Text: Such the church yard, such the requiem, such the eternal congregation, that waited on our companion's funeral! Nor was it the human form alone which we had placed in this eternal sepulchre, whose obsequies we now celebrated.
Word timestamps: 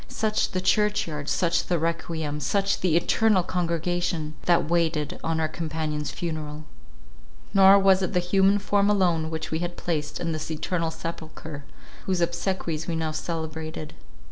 Such 0.07 0.49
the 0.53 0.61
church 0.61 1.05
yard, 1.07 1.29
such 1.29 1.65
the 1.67 1.77
requiem, 1.77 2.39
such 2.39 2.79
the 2.79 2.97
eternal 2.97 3.43
congregation, 3.43 4.33
that 4.45 4.67
waited 4.67 5.19
on 5.23 5.39
our 5.39 5.47
companion's 5.47 6.09
funeral! 6.09 6.63
Nor 7.53 7.77
was 7.77 8.01
it 8.01 8.13
the 8.13 8.19
human 8.19 8.57
form 8.57 8.89
alone 8.89 9.29
which 9.29 9.51
we 9.51 9.59
had 9.59 9.77
placed 9.77 10.19
in 10.19 10.31
this 10.31 10.49
eternal 10.49 10.89
sepulchre, 10.89 11.65
whose 12.07 12.19
obsequies 12.19 12.87
we 12.87 12.95
now 12.95 13.11
celebrated. 13.11 13.93